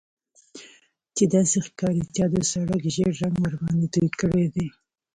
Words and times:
چې 1.15 1.23
داسې 1.33 1.57
ښکاري 1.67 2.03
چا 2.15 2.25
د 2.33 2.35
سړک 2.51 2.83
ژیړ 2.93 3.11
رنګ 3.21 3.35
ورباندې 3.41 3.87
توی 3.93 4.07
کړی 4.19 4.45
دی 4.55 4.67